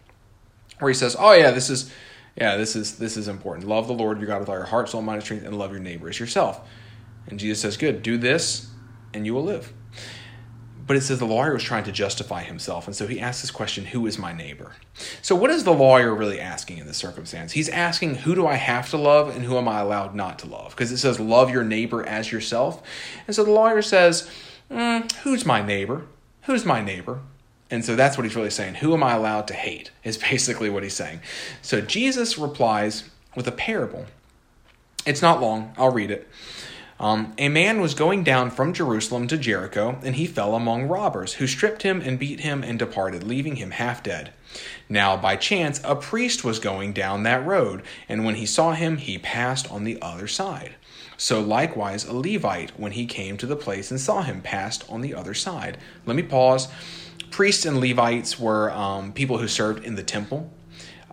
[0.81, 1.91] Where he says, Oh yeah, this is
[2.37, 3.67] yeah, this is this is important.
[3.67, 5.71] Love the Lord your God with all your heart, soul, mind, and strength, and love
[5.71, 6.61] your neighbor as yourself.
[7.27, 8.69] And Jesus says, Good, do this,
[9.15, 9.73] and you will live.
[10.87, 12.87] But it says the lawyer was trying to justify himself.
[12.87, 14.73] And so he asks this question Who is my neighbor?
[15.23, 17.53] So, what is the lawyer really asking in this circumstance?
[17.53, 20.47] He's asking, Who do I have to love and who am I allowed not to
[20.47, 20.71] love?
[20.71, 22.83] Because it says, Love your neighbor as yourself.
[23.27, 24.31] And so the lawyer says,
[24.71, 26.05] mm, Who's my neighbor?
[26.43, 27.21] Who's my neighbor?
[27.71, 28.77] And so that's what he's really saying.
[28.77, 29.91] Who am I allowed to hate?
[30.05, 31.21] Is basically what he's saying.
[31.63, 34.07] So Jesus replies with a parable.
[35.07, 36.29] It's not long, I'll read it.
[37.01, 41.35] Um, a man was going down from Jerusalem to Jericho, and he fell among robbers,
[41.35, 44.33] who stripped him and beat him and departed, leaving him half dead.
[44.89, 48.99] Now, by chance, a priest was going down that road, and when he saw him,
[48.99, 50.77] he passed on the other side.
[51.17, 55.01] So likewise, a Levite, when he came to the place and saw him, passed on
[55.01, 55.79] the other side.
[56.07, 56.69] Let me pause.
[57.31, 60.53] Priests and Levites were um, people who served in the temple.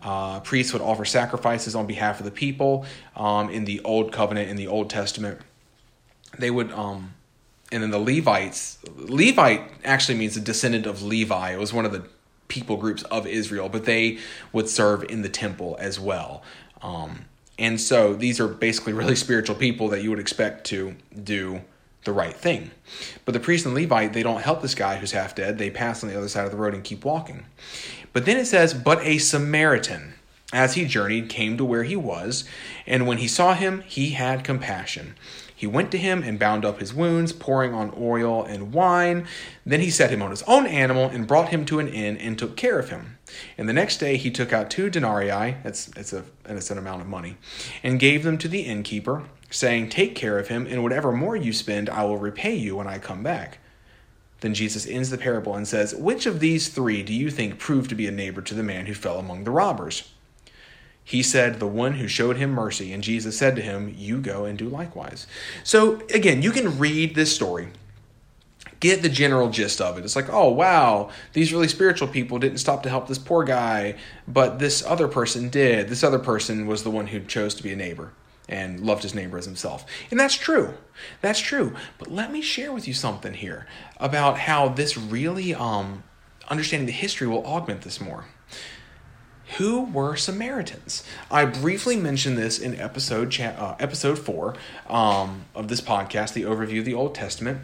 [0.04, 4.50] Uh, priests would offer sacrifices on behalf of the people um, in the Old Covenant,
[4.50, 5.41] in the Old Testament
[6.38, 7.13] they would um
[7.72, 11.52] and then the Levites Levite actually means a descendant of Levi.
[11.52, 12.04] It was one of the
[12.48, 14.20] people groups of Israel, but they
[14.52, 16.44] would serve in the temple as well.
[16.82, 17.26] Um,
[17.58, 21.62] and so these are basically really spiritual people that you would expect to do
[22.04, 22.72] the right thing.
[23.26, 25.58] But the priest and Levite, they don't help this guy who's half dead.
[25.58, 27.46] They pass on the other side of the road and keep walking.
[28.12, 30.15] But then it says, But a Samaritan,
[30.52, 32.44] as he journeyed, came to where he was,
[32.86, 35.15] and when he saw him, he had compassion
[35.62, 39.28] he went to him and bound up his wounds, pouring on oil and wine.
[39.63, 42.36] Then he set him on his own animal and brought him to an inn and
[42.36, 43.19] took care of him.
[43.60, 47.08] And the next day he took out two denarii, that's, that's a, an amount of
[47.08, 47.38] money,
[47.84, 51.54] and gave them to the innkeeper, saying, Take care of him, and whatever more you
[51.54, 53.60] spend, I will repay you when I come back.
[54.39, 57.91] Then Jesus ends the parable and says, Which of these three do you think proved
[57.91, 60.12] to be a neighbor to the man who fell among the robbers?
[61.03, 62.93] He said, The one who showed him mercy.
[62.93, 65.27] And Jesus said to him, You go and do likewise.
[65.63, 67.69] So, again, you can read this story,
[68.79, 70.03] get the general gist of it.
[70.03, 73.95] It's like, oh, wow, these really spiritual people didn't stop to help this poor guy,
[74.27, 75.87] but this other person did.
[75.87, 78.11] This other person was the one who chose to be a neighbor
[78.49, 79.85] and loved his neighbor as himself.
[80.09, 80.73] And that's true.
[81.21, 81.73] That's true.
[81.97, 86.03] But let me share with you something here about how this really, um,
[86.49, 88.25] understanding the history will augment this more.
[89.57, 91.03] Who were Samaritans?
[91.29, 94.55] I briefly mentioned this in episode cha- uh, episode four
[94.87, 97.59] um, of this podcast, the overview of the Old Testament.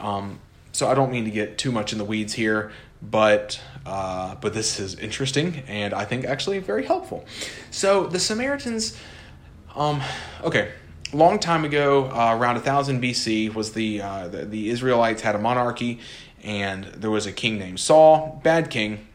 [0.00, 0.40] Um,
[0.72, 4.52] so I don't mean to get too much in the weeds here, but uh, but
[4.52, 7.24] this is interesting and I think actually very helpful.
[7.70, 8.96] So the Samaritans,
[9.76, 10.02] um,
[10.42, 10.72] okay,
[11.12, 15.38] long time ago, uh, around 1000 BC, was the, uh, the the Israelites had a
[15.38, 16.00] monarchy,
[16.42, 19.07] and there was a king named Saul, bad king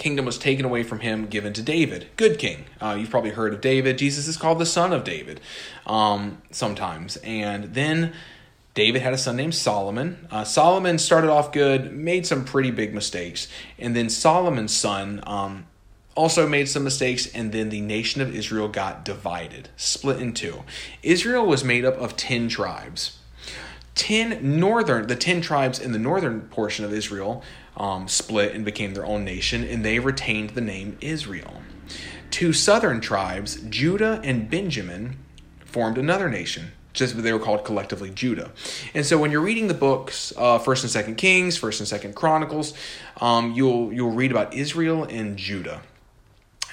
[0.00, 2.08] kingdom was taken away from him, given to David.
[2.16, 2.64] Good king.
[2.80, 3.98] Uh, you've probably heard of David.
[3.98, 5.40] Jesus is called the son of David
[5.86, 7.16] um, sometimes.
[7.18, 8.14] And then
[8.74, 10.26] David had a son named Solomon.
[10.30, 13.46] Uh, Solomon started off good, made some pretty big mistakes.
[13.78, 15.66] And then Solomon's son, um,
[16.16, 20.64] also made some mistakes, and then the nation of Israel got divided, split in two.
[21.02, 23.18] Israel was made up of 10 tribes.
[23.94, 27.42] 10 northern, the 10 tribes in the northern portion of Israel
[27.80, 31.62] um, split and became their own nation, and they retained the name Israel.
[32.30, 35.16] Two southern tribes, Judah and Benjamin,
[35.64, 38.50] formed another nation, just they were called collectively Judah.
[38.94, 42.14] And so when you're reading the books, uh, First and Second Kings, First and Second
[42.14, 42.74] Chronicles,
[43.20, 45.80] um, you'll you'll read about Israel and Judah.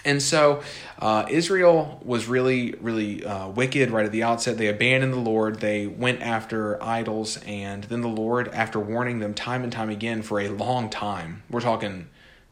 [0.08, 0.62] And so
[1.00, 4.58] uh, Israel was really, really uh, wicked right at the outset.
[4.58, 5.60] They abandoned the Lord.
[5.60, 7.38] They went after idols.
[7.46, 11.44] And then the Lord, after warning them time and time again for a long time,
[11.50, 12.08] we're talking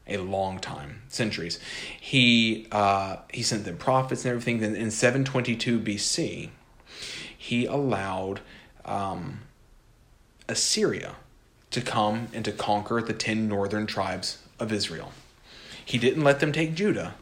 [0.06, 1.58] a long time, centuries,
[1.98, 4.60] he, uh, he sent them prophets and everything.
[4.60, 6.50] Then in 722 BC,
[7.36, 8.40] he allowed
[8.84, 9.40] um,
[10.46, 11.16] Assyria
[11.70, 15.12] to come and to conquer the 10 northern tribes of Israel.
[15.82, 17.14] He didn't let them take Judah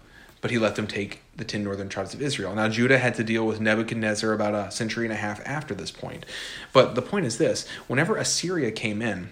[0.45, 2.55] but he let them take the 10 northern tribes of Israel.
[2.55, 5.90] Now, Judah had to deal with Nebuchadnezzar about a century and a half after this
[5.90, 6.26] point.
[6.70, 9.30] But the point is this whenever Assyria came in,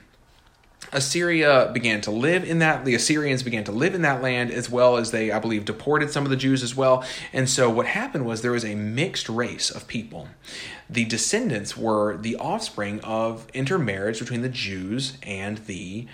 [0.91, 4.71] Assyria began to live in that, the Assyrians began to live in that land as
[4.71, 7.05] well as they, I believe, deported some of the Jews as well.
[7.35, 10.29] And so what happened was there was a mixed race of people.
[10.89, 16.07] The descendants were the offspring of intermarriage between the Jews and the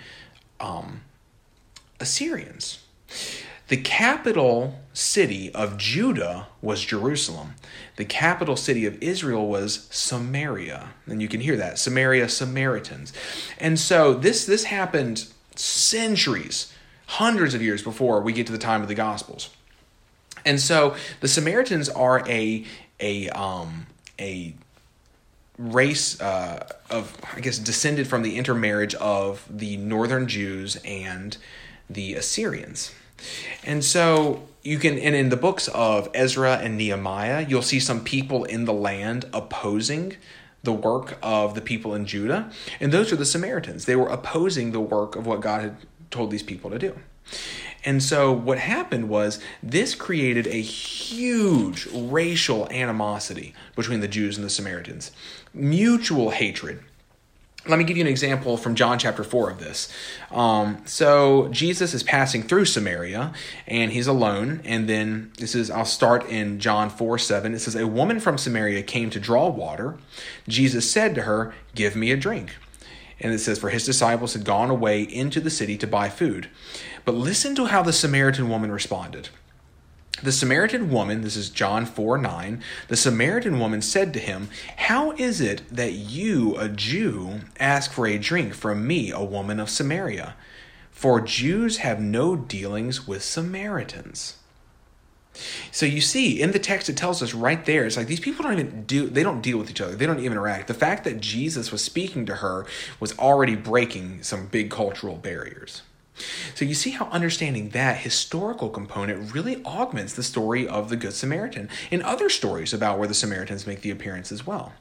[0.59, 1.03] um,
[2.01, 2.79] Assyrians.
[3.69, 7.53] The capital city of Judah was Jerusalem.
[7.95, 10.89] The capital city of Israel was Samaria.
[11.05, 13.13] And you can hear that Samaria, Samaritans.
[13.59, 16.73] And so this, this happened centuries,
[17.05, 19.51] hundreds of years before we get to the time of the Gospels.
[20.45, 22.65] And so the Samaritans are a,
[22.99, 23.85] a, um,
[24.19, 24.55] a
[25.59, 31.37] race uh, of, I guess, descended from the intermarriage of the northern Jews and
[31.87, 32.93] the Assyrians.
[33.63, 38.03] And so you can, and in the books of Ezra and Nehemiah, you'll see some
[38.03, 40.15] people in the land opposing
[40.63, 42.51] the work of the people in Judah.
[42.79, 43.85] And those are the Samaritans.
[43.85, 45.77] They were opposing the work of what God had
[46.11, 46.97] told these people to do.
[47.85, 54.45] And so what happened was this created a huge racial animosity between the Jews and
[54.45, 55.11] the Samaritans,
[55.53, 56.83] mutual hatred
[57.67, 59.91] let me give you an example from John chapter 4 of this.
[60.31, 63.33] Um, so Jesus is passing through Samaria
[63.67, 64.61] and he's alone.
[64.63, 67.53] And then this is, I'll start in John 4 7.
[67.53, 69.97] It says, A woman from Samaria came to draw water.
[70.47, 72.55] Jesus said to her, Give me a drink.
[73.19, 76.49] And it says, For his disciples had gone away into the city to buy food.
[77.03, 79.29] But listen to how the Samaritan woman responded.
[80.21, 85.11] The Samaritan woman, this is John 4 9, the Samaritan woman said to him, How
[85.11, 89.69] is it that you, a Jew, ask for a drink from me, a woman of
[89.69, 90.35] Samaria?
[90.91, 94.35] For Jews have no dealings with Samaritans.
[95.71, 98.43] So you see, in the text, it tells us right there, it's like these people
[98.43, 99.95] don't even do, they don't deal with each other.
[99.95, 100.67] They don't even interact.
[100.67, 102.65] The fact that Jesus was speaking to her
[102.99, 105.83] was already breaking some big cultural barriers.
[106.55, 111.13] So you see how understanding that historical component really augments the story of the Good
[111.13, 114.73] Samaritan and other stories about where the Samaritans make the appearance as well.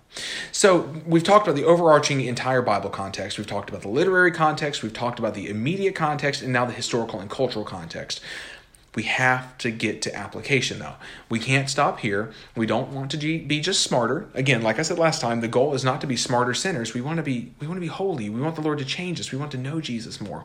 [0.53, 4.83] So we've talked about the overarching entire Bible context, we've talked about the literary context,
[4.83, 8.21] we've talked about the immediate context, and now the historical and cultural context.
[8.95, 10.95] We have to get to application though.
[11.29, 12.33] We can't stop here.
[12.57, 14.29] We don't want to be just smarter.
[14.35, 16.95] Again, like I said last time, the goal is not to be smarter sinners.
[16.95, 18.29] We want to be we want to be holy.
[18.29, 19.31] We want the Lord to change us.
[19.31, 20.45] We want to know Jesus more.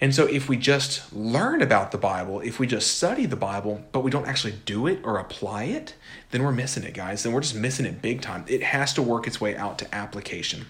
[0.00, 3.82] And so, if we just learn about the Bible, if we just study the Bible,
[3.90, 5.94] but we don't actually do it or apply it,
[6.30, 7.24] then we're missing it, guys.
[7.24, 8.44] Then we're just missing it big time.
[8.46, 10.66] It has to work its way out to application.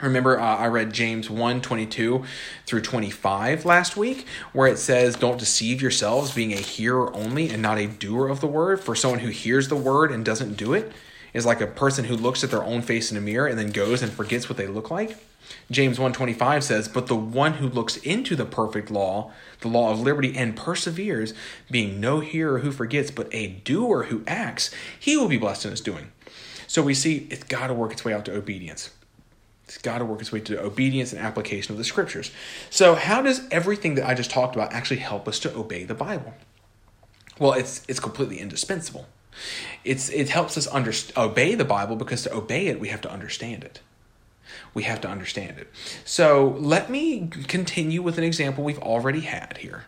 [0.00, 2.24] Remember, uh, I read James 1 22
[2.66, 7.60] through 25 last week, where it says, Don't deceive yourselves, being a hearer only and
[7.62, 8.80] not a doer of the word.
[8.80, 10.92] For someone who hears the word and doesn't do it
[11.34, 13.70] is like a person who looks at their own face in a mirror and then
[13.70, 15.18] goes and forgets what they look like.
[15.70, 19.30] James 1:25 says, "But the one who looks into the perfect law,
[19.60, 21.34] the law of liberty and perseveres,
[21.70, 25.70] being no hearer who forgets, but a doer who acts, he will be blessed in
[25.72, 26.12] his doing."
[26.66, 28.90] So we see it's got to work its way out to obedience.
[29.66, 32.30] It's got to work its way to obedience and application of the scriptures.
[32.70, 35.94] So how does everything that I just talked about actually help us to obey the
[35.94, 36.34] Bible?
[37.38, 39.06] Well, it's it's completely indispensable.
[39.84, 43.10] It's it helps us under, obey the Bible because to obey it we have to
[43.10, 43.80] understand it
[44.72, 45.70] we have to understand it.
[46.04, 49.84] So let me continue with an example we've already had here.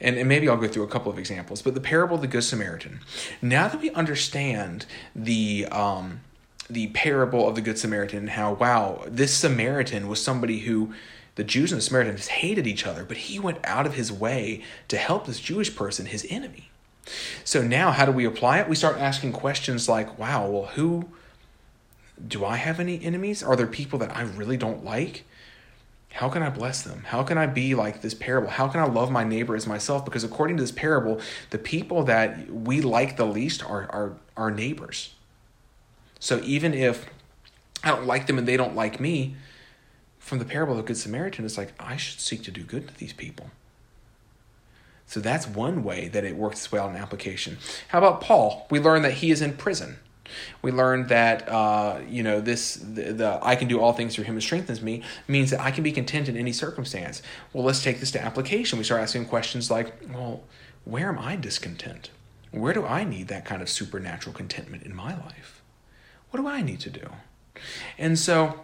[0.00, 2.26] And, and maybe I'll go through a couple of examples, but the parable of the
[2.26, 3.00] Good Samaritan.
[3.40, 6.20] Now that we understand the um,
[6.68, 10.92] the parable of the Good Samaritan, how wow, this Samaritan was somebody who
[11.36, 14.62] the Jews and the Samaritans hated each other, but he went out of his way
[14.88, 16.70] to help this Jewish person, his enemy.
[17.44, 18.68] So now, how do we apply it?
[18.68, 21.08] We start asking questions like, wow, well, who
[22.26, 23.42] do I have any enemies?
[23.42, 25.24] Are there people that I really don't like?
[26.12, 27.04] How can I bless them?
[27.06, 28.48] How can I be like this parable?
[28.48, 30.04] How can I love my neighbor as myself?
[30.04, 34.50] Because according to this parable, the people that we like the least are our, our
[34.50, 35.14] neighbors.
[36.18, 37.06] So even if
[37.84, 39.36] I don't like them and they don't like me,
[40.18, 42.88] from the parable of the Good Samaritan, it's like I should seek to do good
[42.88, 43.50] to these people.
[45.06, 47.58] So that's one way that it works out in application.
[47.88, 48.66] How about Paul?
[48.70, 49.98] We learn that he is in prison.
[50.62, 54.24] We learned that uh, you know this the, the, I can do all things through
[54.24, 57.22] Him who strengthens me means that I can be content in any circumstance.
[57.52, 58.76] Well, let's take this to application.
[58.76, 60.42] We start asking questions like, well,
[60.84, 62.10] where am I discontent?
[62.50, 65.62] Where do I need that kind of supernatural contentment in my life?
[66.30, 67.08] What do I need to do?
[67.98, 68.60] And so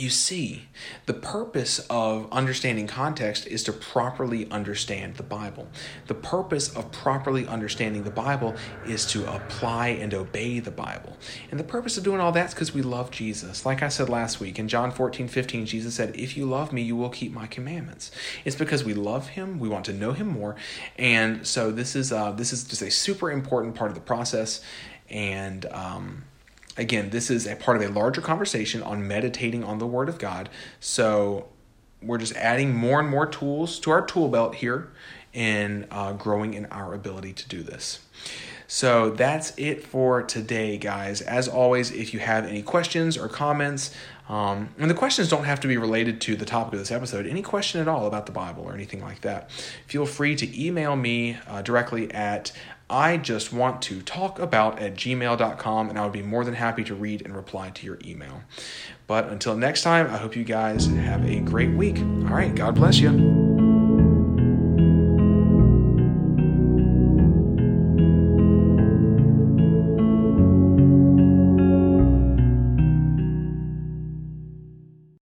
[0.00, 0.68] you see,
[1.06, 5.68] the purpose of understanding context is to properly understand the Bible.
[6.06, 8.54] The purpose of properly understanding the Bible
[8.86, 11.16] is to apply and obey the Bible.
[11.50, 13.66] And the purpose of doing all that is because we love Jesus.
[13.66, 16.82] Like I said last week in John 14, 15, Jesus said, If you love me,
[16.82, 18.10] you will keep my commandments.
[18.44, 20.56] It's because we love him, we want to know him more.
[20.98, 24.62] And so this is uh, this is just a super important part of the process.
[25.10, 26.24] And um,
[26.76, 30.18] again, this is a part of a larger conversation on meditating on the Word of
[30.18, 30.48] God.
[30.80, 31.48] So
[32.02, 34.92] we're just adding more and more tools to our tool belt here
[35.32, 38.00] and uh, growing in our ability to do this.
[38.66, 41.20] So that's it for today, guys.
[41.20, 43.94] As always, if you have any questions or comments,
[44.28, 47.26] um, and the questions don't have to be related to the topic of this episode,
[47.26, 49.50] any question at all about the Bible or anything like that,
[49.86, 52.52] feel free to email me uh, directly at
[52.88, 56.84] I just want to talk about at gmail.com, and I would be more than happy
[56.84, 58.42] to read and reply to your email.
[59.06, 61.98] But until next time, I hope you guys have a great week.
[61.98, 63.53] All right, God bless you.